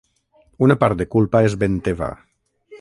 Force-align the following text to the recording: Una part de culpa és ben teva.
Una 0.67 0.77
part 0.85 1.03
de 1.03 1.07
culpa 1.17 1.43
és 1.51 1.59
ben 1.65 1.79
teva. 1.89 2.13